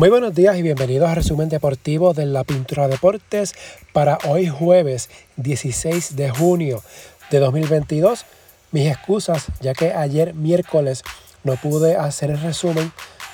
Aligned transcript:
Muy 0.00 0.08
buenos 0.08 0.34
días 0.34 0.56
y 0.56 0.62
bienvenidos 0.62 1.10
a 1.10 1.14
Resumen 1.14 1.50
Deportivo 1.50 2.14
de 2.14 2.24
la 2.24 2.42
Pintura 2.42 2.88
Deportes 2.88 3.54
para 3.92 4.16
hoy 4.26 4.48
jueves 4.48 5.10
16 5.36 6.16
de 6.16 6.30
junio 6.30 6.82
de 7.30 7.38
2022. 7.38 8.24
Mis 8.72 8.86
excusas, 8.86 9.48
ya 9.60 9.74
que 9.74 9.92
ayer 9.92 10.32
miércoles 10.32 11.02
no 11.44 11.56
pude 11.56 11.96
hacer 11.96 12.30
el 12.30 12.40
resumen, 12.40 12.90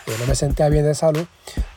y 0.09 0.11
no 0.21 0.27
me 0.27 0.35
sentía 0.35 0.69
bien 0.69 0.85
de 0.85 0.97
salud. 0.97 1.27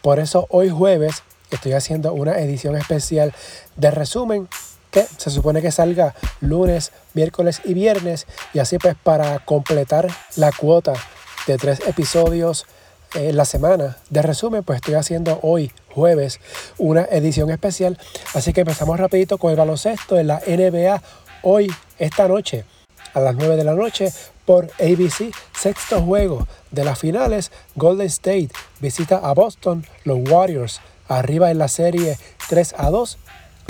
Por 0.01 0.17
eso 0.17 0.47
hoy 0.49 0.71
jueves 0.71 1.21
estoy 1.51 1.73
haciendo 1.73 2.11
una 2.13 2.39
edición 2.39 2.75
especial 2.75 3.31
de 3.75 3.91
resumen 3.91 4.49
que 4.89 5.05
se 5.17 5.29
supone 5.29 5.61
que 5.61 5.71
salga 5.71 6.15
lunes, 6.41 6.93
miércoles 7.13 7.61
y 7.63 7.75
viernes. 7.75 8.25
Y 8.55 8.59
así 8.59 8.79
pues 8.79 8.95
para 9.03 9.37
completar 9.45 10.07
la 10.35 10.51
cuota 10.51 10.93
de 11.45 11.59
tres 11.59 11.79
episodios 11.85 12.65
en 13.13 13.35
la 13.35 13.45
semana 13.45 13.97
de 14.09 14.21
resumen, 14.21 14.63
pues 14.63 14.77
estoy 14.77 14.95
haciendo 14.95 15.39
hoy, 15.41 15.71
jueves, 15.93 16.39
una 16.77 17.03
edición 17.05 17.49
especial. 17.49 17.97
Así 18.33 18.53
que 18.53 18.61
empezamos 18.61 18.99
rapidito 18.99 19.37
con 19.37 19.51
el 19.51 19.57
baloncesto 19.57 20.17
en 20.17 20.27
la 20.27 20.41
NBA 20.45 21.01
hoy, 21.41 21.73
esta 21.97 22.27
noche, 22.27 22.65
a 23.13 23.19
las 23.19 23.35
9 23.35 23.55
de 23.55 23.63
la 23.63 23.73
noche 23.73 24.13
por 24.45 24.65
ABC, 24.79 25.33
sexto 25.57 26.01
juego 26.01 26.47
de 26.71 26.83
las 26.83 26.99
finales. 26.99 27.51
Golden 27.75 28.07
State 28.07 28.49
visita 28.79 29.17
a 29.17 29.33
Boston, 29.33 29.85
los 30.03 30.19
Warriors 30.29 30.81
arriba 31.07 31.51
en 31.51 31.57
la 31.57 31.67
serie 31.67 32.17
3 32.49 32.75
a 32.77 32.89
2. 32.89 33.17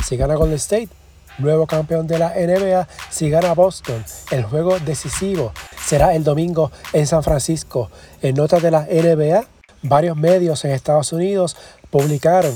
Si 0.05 0.17
gana 0.17 0.35
Golden 0.35 0.55
State, 0.55 0.90
nuevo 1.37 1.67
campeón 1.67 2.07
de 2.07 2.20
la 2.20 2.34
NBA. 2.35 2.87
Si 3.09 3.29
gana 3.29 3.53
Boston, 3.53 4.03
el 4.31 4.43
juego 4.43 4.79
decisivo 4.79 5.53
será 5.89 6.13
el 6.13 6.23
domingo 6.23 6.71
en 6.93 7.07
San 7.07 7.23
Francisco. 7.23 7.89
En 8.21 8.35
notas 8.35 8.61
de 8.61 8.70
la 8.70 8.81
NBA, 8.81 9.43
varios 9.81 10.15
medios 10.15 10.63
en 10.63 10.70
Estados 10.70 11.12
Unidos 11.13 11.57
publicaron 11.90 12.55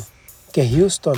que 0.52 0.70
Houston 0.70 1.16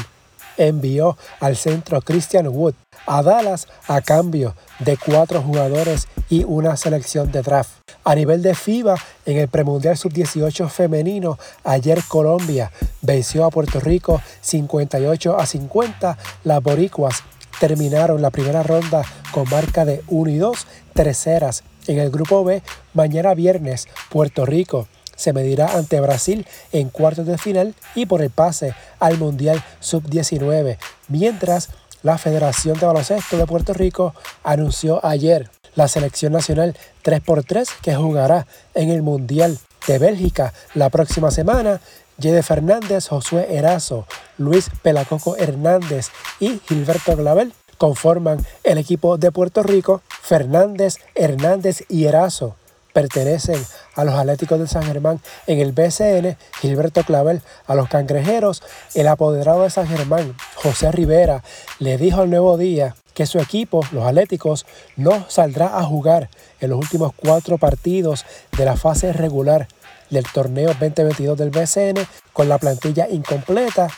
envió 0.55 1.17
al 1.41 1.57
centro 1.57 1.99
Christian 1.99 2.47
Wood 2.47 2.73
a 3.05 3.21
Dallas 3.21 3.67
a 3.89 3.99
cambio 3.99 4.55
de 4.79 4.95
cuatro 4.95 5.41
jugadores 5.41 6.07
y 6.29 6.45
una 6.45 6.77
selección 6.77 7.33
de 7.33 7.41
draft. 7.41 7.81
A 8.05 8.15
nivel 8.15 8.41
de 8.41 8.55
FIBA, 8.55 8.95
en 9.25 9.37
el 9.37 9.49
premundial 9.49 9.97
sub-18 9.97 10.69
femenino, 10.69 11.37
ayer 11.65 12.01
Colombia 12.07 12.71
venció 13.01 13.43
a 13.43 13.51
Puerto 13.51 13.81
Rico 13.81 14.21
58 14.39 15.37
a 15.37 15.45
50. 15.45 16.17
Las 16.45 16.63
boricuas 16.63 17.23
terminaron 17.59 18.21
la 18.21 18.29
primera 18.29 18.63
ronda 18.63 19.03
con 19.33 19.49
marca 19.49 19.83
de 19.83 20.01
1 20.07 20.31
y 20.31 20.37
2, 20.37 20.67
terceras. 20.93 21.65
En 21.87 21.99
el 21.99 22.09
grupo 22.09 22.43
B, 22.43 22.63
mañana 22.93 23.33
viernes, 23.33 23.87
Puerto 24.09 24.45
Rico 24.45 24.87
se 25.15 25.33
medirá 25.33 25.77
ante 25.77 26.01
Brasil 26.01 26.45
en 26.71 26.89
cuartos 26.89 27.25
de 27.25 27.37
final 27.37 27.73
y 27.93 28.05
por 28.05 28.21
el 28.21 28.29
pase 28.29 28.73
al 28.99 29.17
Mundial 29.17 29.63
Sub-19, 29.79 30.77
mientras 31.07 31.69
la 32.03 32.17
Federación 32.17 32.79
de 32.79 32.85
Baloncesto 32.85 33.37
de 33.37 33.45
Puerto 33.45 33.73
Rico 33.73 34.13
anunció 34.43 35.03
ayer 35.05 35.49
la 35.75 35.87
selección 35.87 36.33
nacional 36.33 36.75
3x3 37.03 37.67
que 37.81 37.95
jugará 37.95 38.47
en 38.73 38.89
el 38.89 39.01
Mundial 39.01 39.57
de 39.87 39.99
Bélgica 39.99 40.53
la 40.73 40.89
próxima 40.89 41.31
semana. 41.31 41.81
Yede 42.17 42.43
Fernández, 42.43 43.09
Josué 43.09 43.57
Erazo, 43.57 44.07
Luis 44.37 44.69
Pelacoco 44.81 45.35
Hernández 45.35 46.07
y 46.39 46.61
Gilberto 46.65 47.15
Glavel 47.17 47.53
conforman 47.77 48.45
el 48.63 48.77
equipo 48.77 49.17
de 49.17 49.31
Puerto 49.31 49.63
Rico. 49.63 50.01
Fernández, 50.21 50.95
Hernández 51.13 51.83
y 51.89 52.05
Erazo 52.05 52.55
pertenecen 52.95 53.61
a 53.95 54.05
los 54.05 54.15
Atléticos 54.15 54.57
de 54.57 54.67
San 54.67 54.83
Germán 54.83 55.19
en 55.47 55.59
el 55.59 55.73
BCN, 55.73 56.37
Gilberto 56.61 57.03
Clavel 57.03 57.41
a 57.67 57.75
los 57.75 57.89
Cangrejeros, 57.89 58.63
el 58.93 59.09
apoderado 59.09 59.63
de 59.63 59.69
San 59.69 59.85
Germán, 59.85 60.33
José 60.55 60.93
Rivera, 60.93 61.43
le 61.79 61.97
dijo 61.97 62.21
al 62.21 62.29
Nuevo 62.29 62.57
Día 62.57 62.95
que 63.13 63.25
su 63.25 63.39
equipo, 63.39 63.81
los 63.91 64.05
Atléticos, 64.05 64.65
no 64.95 65.25
saldrá 65.29 65.77
a 65.77 65.83
jugar 65.83 66.29
en 66.61 66.69
los 66.69 66.79
últimos 66.79 67.11
cuatro 67.13 67.57
partidos 67.57 68.25
de 68.57 68.63
la 68.63 68.77
fase 68.77 69.11
regular 69.11 69.67
del 70.09 70.23
torneo 70.31 70.67
2022 70.67 71.37
del 71.37 71.49
BCN 71.49 72.07
con 72.31 72.47
la 72.47 72.57
plantilla 72.57 73.09
incompleta. 73.09 73.89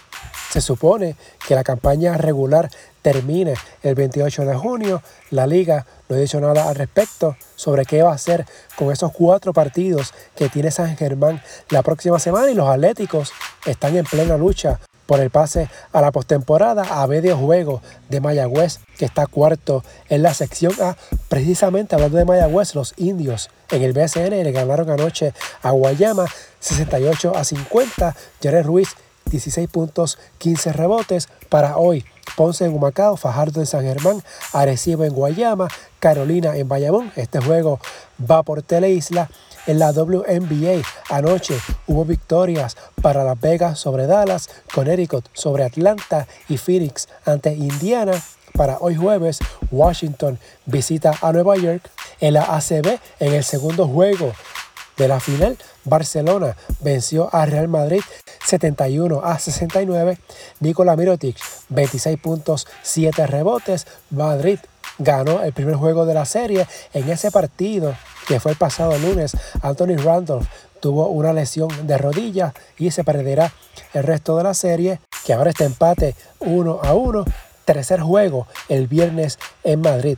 Se 0.50 0.62
supone 0.62 1.16
que 1.47 1.56
la 1.56 1.63
campaña 1.63 2.18
regular 2.18 2.69
termine 3.02 3.56
el 3.84 3.96
28 3.96 4.46
de 4.46 4.56
junio. 4.56 5.02
La 5.30 5.47
liga 5.47 5.85
no 6.08 6.16
ha 6.16 6.19
dicho 6.19 6.40
nada 6.40 6.69
al 6.69 6.75
respecto 6.75 7.35
sobre 7.56 7.85
qué 7.85 8.02
va 8.02 8.12
a 8.12 8.16
hacer 8.16 8.46
con 8.75 8.91
esos 8.91 9.12
cuatro 9.12 9.53
partidos 9.53 10.13
que 10.36 10.50
tiene 10.50 10.72
San 10.72 10.96
Germán 10.97 11.41
la 11.69 11.84
próxima 11.84 12.19
semana 12.19 12.50
y 12.50 12.56
los 12.56 12.68
Atléticos 12.68 13.31
están 13.66 13.96
en 13.96 14.06
plena 14.06 14.38
lucha 14.38 14.80
por 15.07 15.22
el 15.22 15.31
pase 15.31 15.69
a 15.94 16.02
la 16.02 16.12
postemporada 16.12 17.02
a 17.02 17.07
medio 17.07 17.38
juego 17.38 17.81
de 18.09 18.19
Mayagüez, 18.19 18.80
que 18.97 19.06
está 19.06 19.25
cuarto 19.25 19.84
en 20.09 20.22
la 20.22 20.34
sección 20.34 20.74
A. 20.81 20.96
Precisamente 21.30 21.96
hablando 21.96 22.18
de 22.18 22.25
Mayagüez, 22.25 22.75
los 22.75 22.94
indios 22.97 23.50
en 23.72 23.81
el 23.81 23.94
BSN 23.94 24.44
le 24.44 24.52
ganaron 24.52 24.90
anoche 24.90 25.34
a 25.63 25.72
Guayama 25.72 26.25
68 26.59 27.36
a 27.36 27.44
50. 27.44 28.16
Jerez 28.41 28.66
Ruiz 28.66 28.90
16 29.30 29.68
puntos, 29.70 30.18
15 30.38 30.74
rebotes 30.74 31.30
para 31.50 31.78
hoy. 31.78 32.06
Ponce 32.36 32.66
en 32.66 32.74
Humacao, 32.74 33.18
Fajardo 33.18 33.62
en 33.62 33.66
San 33.66 33.84
Germán, 33.84 34.22
Arecibo 34.54 35.04
en 35.06 35.14
Guayama, 35.14 35.68
Carolina 36.00 36.56
en 36.56 36.68
Bayamón. 36.68 37.12
Este 37.16 37.40
juego 37.40 37.80
va 38.20 38.44
por 38.44 38.62
Teleisla. 38.62 39.30
En 39.66 39.80
la 39.80 39.92
WNBA 39.92 40.82
anoche 41.10 41.60
hubo 41.88 42.06
victorias 42.06 42.78
para 43.02 43.26
Las 43.26 43.40
Vegas 43.42 43.80
sobre 43.80 44.08
Dallas, 44.08 44.50
Connecticut 44.74 45.26
sobre 45.34 45.66
Atlanta 45.66 46.26
y 46.48 46.58
Phoenix 46.58 47.10
ante 47.26 47.54
Indiana. 47.54 48.14
Para 48.54 48.78
hoy 48.80 48.96
jueves, 48.96 49.40
Washington 49.70 50.40
visita 50.66 51.14
a 51.22 51.32
Nueva 51.34 51.58
York. 51.58 51.90
En 52.20 52.34
la 52.34 52.56
ACB, 52.56 53.00
en 53.20 53.34
el 53.34 53.44
segundo 53.44 53.88
juego 53.88 54.32
de 54.96 55.08
la 55.08 55.20
final, 55.20 55.58
Barcelona 55.84 56.56
venció 56.80 57.30
a 57.34 57.46
Real 57.46 57.68
Madrid 57.68 58.02
71 58.47 59.22
a 59.25 59.38
69. 59.38 60.18
Nikola 60.62 60.96
Mirotic, 60.96 61.38
26 61.68 62.18
puntos, 62.18 62.66
7 62.81 63.28
rebotes. 63.28 63.85
Madrid 64.09 64.59
ganó 64.97 65.44
el 65.44 65.52
primer 65.52 65.75
juego 65.75 66.06
de 66.06 66.13
la 66.13 66.24
serie. 66.24 66.66
En 66.94 67.09
ese 67.09 67.30
partido, 67.30 67.94
que 68.25 68.40
fue 68.40 68.53
el 68.53 68.57
pasado 68.57 68.97
lunes, 69.00 69.36
Anthony 69.62 69.97
Randolph 69.97 70.47
tuvo 70.80 71.09
una 71.09 71.34
lesión 71.34 71.68
de 71.88 71.97
rodilla 71.97 72.53
y 72.78 72.91
se 72.91 73.03
perderá 73.03 73.52
el 73.94 74.03
resto 74.03 74.38
de 74.38 74.44
la 74.44 74.53
serie, 74.53 75.02
que 75.25 75.34
ahora 75.34 75.50
está 75.50 75.66
empate 75.66 76.16
1 76.40 76.80
a 76.84 76.94
1. 76.94 77.25
Tercer 77.66 78.00
juego 78.00 78.47
el 78.69 78.88
viernes 78.88 79.40
en 79.66 79.81
Madrid. 79.81 80.18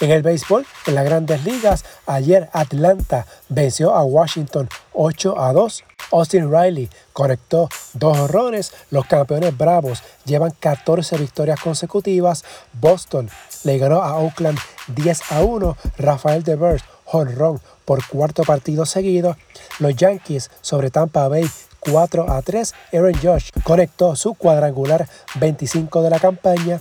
En 0.00 0.10
el 0.10 0.22
béisbol, 0.22 0.66
en 0.86 0.94
las 0.94 1.04
grandes 1.04 1.44
ligas, 1.44 1.84
ayer 2.06 2.48
Atlanta 2.52 3.26
venció 3.48 3.94
a 3.94 4.04
Washington 4.04 4.68
8 4.92 5.38
a 5.38 5.52
2. 5.52 5.84
Austin 6.12 6.50
Riley 6.50 6.90
conectó 7.12 7.68
dos 7.94 8.18
horrones. 8.18 8.72
Los 8.90 9.06
campeones 9.06 9.56
bravos 9.56 10.02
llevan 10.24 10.52
14 10.58 11.16
victorias 11.16 11.60
consecutivas. 11.60 12.44
Boston 12.72 13.30
le 13.64 13.78
ganó 13.78 14.02
a 14.02 14.18
Oakland 14.18 14.58
10 14.88 15.32
a 15.32 15.42
1. 15.42 15.76
Rafael 15.98 16.42
DeVers, 16.42 16.84
honrón 17.06 17.60
por 17.84 18.06
cuarto 18.06 18.42
partido 18.42 18.86
seguido. 18.86 19.36
Los 19.78 19.96
Yankees 19.96 20.50
sobre 20.60 20.90
Tampa 20.90 21.28
Bay 21.28 21.48
4 21.80 22.30
a 22.30 22.42
3. 22.42 22.74
Aaron 22.92 23.14
Josh 23.22 23.50
conectó 23.62 24.16
su 24.16 24.34
cuadrangular 24.34 25.08
25 25.36 26.02
de 26.02 26.10
la 26.10 26.18
campaña. 26.18 26.80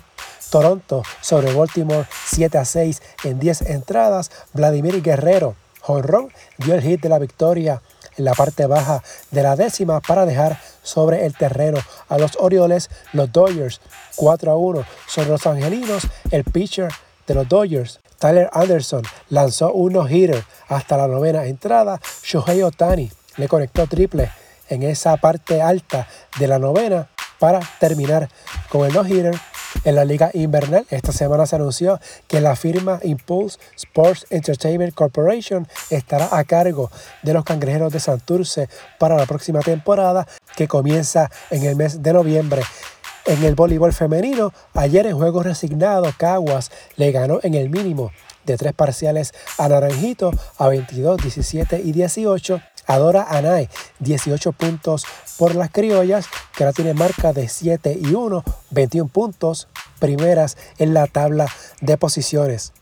Toronto 0.53 1.01
sobre 1.19 1.51
Baltimore 1.51 2.07
7 2.27 2.59
a 2.59 2.63
6 2.63 3.01
en 3.23 3.39
10 3.39 3.61
entradas. 3.71 4.29
Vladimir 4.53 5.01
Guerrero, 5.01 5.55
jonrón, 5.81 6.31
dio 6.59 6.75
el 6.75 6.83
hit 6.83 7.01
de 7.01 7.09
la 7.09 7.17
victoria 7.17 7.81
en 8.17 8.25
la 8.25 8.35
parte 8.35 8.67
baja 8.67 9.01
de 9.31 9.41
la 9.41 9.55
décima 9.55 9.99
para 9.99 10.27
dejar 10.27 10.59
sobre 10.83 11.25
el 11.25 11.35
terreno 11.35 11.79
a 12.07 12.19
los 12.19 12.37
Orioles, 12.39 12.91
los 13.13 13.31
Dodgers 13.31 13.81
4 14.15 14.51
a 14.51 14.55
1 14.55 14.85
sobre 15.07 15.29
los 15.29 15.47
Angelinos, 15.47 16.03
el 16.29 16.43
pitcher 16.43 16.91
de 17.25 17.33
los 17.33 17.49
Dodgers. 17.49 17.99
Tyler 18.19 18.47
Anderson 18.53 19.01
lanzó 19.29 19.73
un 19.73 19.93
no-hitter 19.93 20.45
hasta 20.67 20.97
la 20.97 21.07
novena 21.07 21.45
entrada. 21.45 21.99
Shohei 22.21 22.61
Otani 22.61 23.11
le 23.37 23.47
conectó 23.47 23.87
triple 23.87 24.31
en 24.69 24.83
esa 24.83 25.17
parte 25.17 25.63
alta 25.63 26.07
de 26.37 26.47
la 26.47 26.59
novena 26.59 27.09
para 27.39 27.59
terminar 27.79 28.29
con 28.69 28.85
el 28.85 28.93
no-hitter 28.93 29.33
en 29.85 29.95
la 29.95 30.05
liga 30.05 30.31
invernal, 30.33 30.85
esta 30.89 31.11
semana 31.11 31.45
se 31.45 31.55
anunció 31.55 31.99
que 32.27 32.41
la 32.41 32.55
firma 32.55 32.99
Impulse 33.03 33.59
Sports 33.75 34.25
Entertainment 34.29 34.93
Corporation 34.93 35.67
estará 35.89 36.29
a 36.31 36.43
cargo 36.43 36.89
de 37.21 37.33
los 37.33 37.43
cangrejeros 37.43 37.91
de 37.91 37.99
Santurce 37.99 38.69
para 38.99 39.15
la 39.15 39.25
próxima 39.25 39.59
temporada 39.59 40.27
que 40.55 40.67
comienza 40.67 41.29
en 41.49 41.63
el 41.63 41.75
mes 41.75 42.01
de 42.01 42.13
noviembre. 42.13 42.61
En 43.25 43.41
el 43.43 43.55
voleibol 43.55 43.93
femenino, 43.93 44.53
ayer 44.73 45.05
en 45.05 45.17
juego 45.17 45.43
resignado, 45.43 46.11
Caguas 46.17 46.71
le 46.97 47.11
ganó 47.11 47.39
en 47.43 47.53
el 47.53 47.69
mínimo 47.69 48.11
de 48.45 48.57
tres 48.57 48.73
parciales 48.73 49.33
a 49.57 49.69
Naranjito 49.69 50.31
a 50.57 50.67
22, 50.67 51.21
17 51.21 51.81
y 51.83 51.91
18. 51.93 52.61
Adora 52.85 53.23
Anay, 53.29 53.69
18 53.99 54.51
puntos 54.51 55.05
por 55.37 55.55
las 55.55 55.71
criollas, 55.71 56.25
que 56.55 56.63
ahora 56.63 56.73
tiene 56.73 56.93
marca 56.93 57.31
de 57.31 57.47
7 57.47 57.97
y 58.01 58.13
1, 58.13 58.43
21 58.71 59.09
puntos, 59.09 59.69
primeras 60.03 60.57
en 60.79 60.93
la 60.93 61.07
tabla 61.07 61.47
de 61.79 61.95
posiciones. 61.95 62.73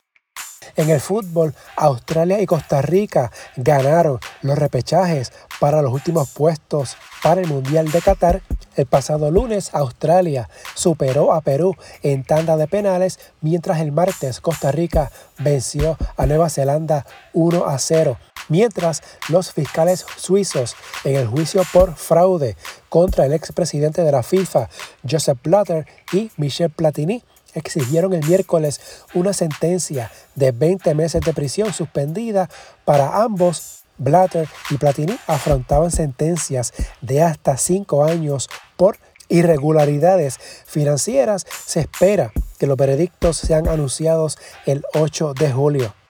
En 0.75 0.89
el 0.89 0.99
fútbol, 0.99 1.53
Australia 1.75 2.41
y 2.41 2.47
Costa 2.47 2.81
Rica 2.81 3.31
ganaron 3.57 4.19
los 4.41 4.57
repechajes 4.57 5.31
para 5.59 5.83
los 5.83 5.93
últimos 5.93 6.31
puestos 6.31 6.97
para 7.21 7.41
el 7.41 7.47
Mundial 7.47 7.91
de 7.91 8.01
Qatar. 8.01 8.41
El 8.75 8.87
pasado 8.87 9.29
lunes, 9.29 9.69
Australia 9.73 10.49
superó 10.73 11.31
a 11.31 11.41
Perú 11.41 11.75
en 12.01 12.23
tanda 12.23 12.57
de 12.57 12.67
penales, 12.67 13.19
mientras 13.41 13.81
el 13.81 13.91
martes 13.91 14.41
Costa 14.41 14.71
Rica 14.71 15.11
venció 15.37 15.97
a 16.17 16.25
Nueva 16.25 16.49
Zelanda 16.49 17.05
1 17.33 17.67
a 17.67 17.77
0 17.77 18.17
mientras 18.51 19.01
los 19.29 19.53
fiscales 19.53 20.05
suizos 20.17 20.75
en 21.05 21.15
el 21.15 21.25
juicio 21.25 21.63
por 21.71 21.95
fraude 21.95 22.57
contra 22.89 23.25
el 23.25 23.33
expresidente 23.33 24.03
de 24.03 24.11
la 24.11 24.23
FIFA, 24.23 24.69
Joseph 25.09 25.39
Blatter 25.41 25.87
y 26.11 26.29
Michel 26.35 26.69
Platini, 26.69 27.23
exigieron 27.53 28.13
el 28.13 28.27
miércoles 28.27 28.81
una 29.13 29.31
sentencia 29.31 30.11
de 30.35 30.51
20 30.51 30.93
meses 30.95 31.21
de 31.21 31.33
prisión 31.33 31.73
suspendida 31.73 32.49
para 32.85 33.23
ambos. 33.23 33.79
Blatter 33.97 34.49
y 34.71 34.77
Platini 34.77 35.15
afrontaban 35.27 35.91
sentencias 35.91 36.73
de 37.01 37.21
hasta 37.21 37.55
5 37.55 38.03
años 38.03 38.49
por 38.75 38.97
irregularidades 39.29 40.39
financieras. 40.65 41.45
Se 41.67 41.81
espera 41.81 42.31
que 42.57 42.65
los 42.65 42.77
veredictos 42.77 43.37
sean 43.37 43.67
anunciados 43.67 44.39
el 44.65 44.83
8 44.95 45.35
de 45.35 45.51
julio. 45.51 46.00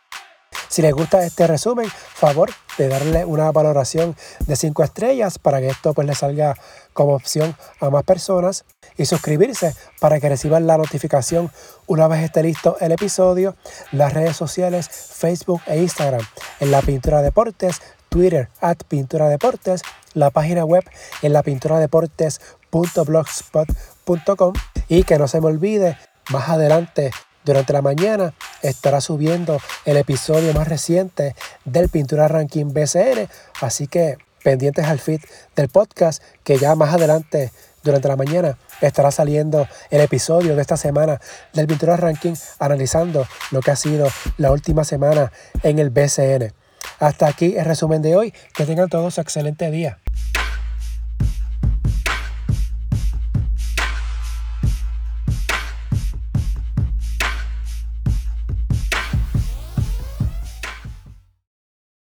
Si 0.72 0.82
les 0.82 0.94
gusta 0.94 1.24
este 1.26 1.48
resumen, 1.48 1.90
favor 1.90 2.50
de 2.78 2.88
darle 2.88 3.26
una 3.26 3.52
valoración 3.52 4.16
de 4.48 4.56
5 4.56 4.84
estrellas 4.84 5.38
para 5.38 5.60
que 5.60 5.68
esto 5.68 5.94
pues 5.94 6.08
le 6.08 6.16
salga 6.16 6.56
como 6.94 7.14
opción 7.14 7.58
a 7.82 7.90
más 7.90 8.06
personas 8.06 8.64
y 8.96 9.06
suscribirse 9.06 9.76
para 10.00 10.22
que 10.22 10.30
reciban 10.30 10.68
la 10.68 10.78
notificación 10.78 11.52
una 11.88 12.08
vez 12.08 12.24
esté 12.24 12.44
listo 12.44 12.78
el 12.80 12.94
episodio, 12.94 13.58
las 13.92 14.14
redes 14.14 14.38
sociales 14.38 14.88
Facebook 14.88 15.60
e 15.68 15.80
Instagram 15.80 16.26
en 16.62 16.72
la 16.72 16.82
Pintura 16.82 17.22
Deportes, 17.22 17.82
Twitter 18.08 18.48
at 18.62 18.78
Pintura 18.88 19.28
Deportes, 19.28 19.82
la 20.14 20.30
página 20.30 20.64
web 20.64 20.86
en 21.22 21.34
la 21.34 21.44
pintura 21.44 21.80
deportes.blogspot.com 21.80 24.54
y 24.88 25.04
que 25.04 25.18
no 25.18 25.28
se 25.28 25.42
me 25.42 25.48
olvide 25.48 25.98
más 26.30 26.48
adelante 26.48 27.12
durante 27.44 27.74
la 27.74 27.82
mañana 27.82 28.34
estará 28.62 29.02
subiendo 29.02 29.60
el 29.86 29.98
episodio 29.98 30.54
más 30.54 30.68
reciente 30.68 31.36
del 31.66 31.90
Pintura 31.90 32.28
Ranking 32.28 32.74
BCN, 32.74 33.28
así 33.62 33.88
que 33.88 34.18
pendientes 34.44 34.86
al 34.86 35.00
feed 35.00 35.22
del 35.56 35.70
podcast 35.70 36.22
que 36.44 36.58
ya 36.58 36.76
más 36.76 36.94
adelante 36.94 37.52
durante 37.84 38.08
la 38.08 38.16
mañana 38.16 38.58
estará 38.82 39.12
saliendo 39.12 39.68
el 39.90 40.02
episodio 40.02 40.56
de 40.56 40.62
esta 40.62 40.78
semana 40.78 41.20
del 41.54 41.68
Pintura 41.68 41.98
Ranking 41.98 42.34
analizando 42.60 43.26
lo 43.52 43.62
que 43.62 43.72
ha 43.72 43.76
sido 43.76 44.08
la 44.38 44.52
última 44.52 44.84
semana 44.84 45.32
en 45.64 45.80
el 45.80 45.90
BCN. 45.90 46.54
Hasta 47.00 47.28
aquí 47.28 47.56
el 47.58 47.66
resumen 47.66 48.02
de 48.02 48.16
hoy. 48.16 48.34
Que 48.54 48.66
tengan 48.66 48.90
todos 48.90 49.18
un 49.18 49.22
excelente 49.22 49.72
día. 49.72 50.00